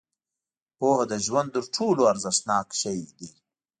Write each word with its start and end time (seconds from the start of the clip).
•پوهه 0.77 1.03
د 1.11 1.13
ژوند 1.25 1.49
تر 1.55 1.65
ټولو 1.75 2.01
ارزښتناک 2.11 2.67
شی 2.81 2.99
دی. 3.17 3.29